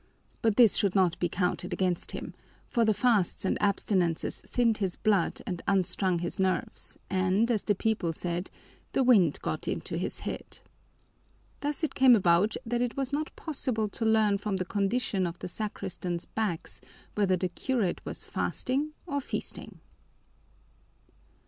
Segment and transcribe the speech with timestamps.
[0.41, 2.33] But this should not be counted against him,
[2.67, 7.75] for the fasts and abstinences thinned his blood and unstrung his nerves and, as the
[7.75, 8.49] people said,
[8.93, 10.61] the wind got into his head.
[11.59, 15.37] Thus it came about that it was not possible to learn from the condition of
[15.37, 16.81] the sacristans' backs
[17.13, 19.81] whether the curate was fasting or feasting.